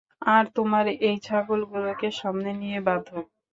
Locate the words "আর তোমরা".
0.31-0.79